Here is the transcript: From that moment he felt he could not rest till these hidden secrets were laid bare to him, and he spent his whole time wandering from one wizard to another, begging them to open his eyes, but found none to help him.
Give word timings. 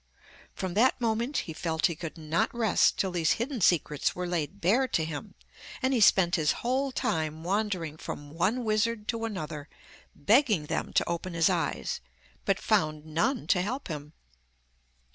From 0.55 0.73
that 0.73 0.99
moment 0.99 1.37
he 1.45 1.53
felt 1.53 1.85
he 1.85 1.95
could 1.95 2.17
not 2.17 2.51
rest 2.55 2.97
till 2.97 3.11
these 3.11 3.33
hidden 3.33 3.61
secrets 3.61 4.15
were 4.15 4.25
laid 4.25 4.59
bare 4.59 4.87
to 4.87 5.05
him, 5.05 5.35
and 5.79 5.93
he 5.93 6.01
spent 6.01 6.37
his 6.37 6.53
whole 6.65 6.91
time 6.91 7.43
wandering 7.43 7.97
from 7.97 8.31
one 8.31 8.63
wizard 8.63 9.07
to 9.09 9.25
another, 9.25 9.69
begging 10.15 10.65
them 10.65 10.91
to 10.93 11.07
open 11.07 11.35
his 11.35 11.51
eyes, 11.51 12.01
but 12.45 12.59
found 12.59 13.05
none 13.05 13.45
to 13.45 13.61
help 13.61 13.89
him. 13.89 14.13